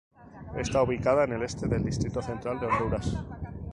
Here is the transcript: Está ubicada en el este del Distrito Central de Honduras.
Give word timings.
Está 0.57 0.81
ubicada 0.81 1.25
en 1.25 1.33
el 1.33 1.43
este 1.43 1.67
del 1.67 1.83
Distrito 1.85 2.23
Central 2.23 2.59
de 2.59 2.65
Honduras. 2.65 3.15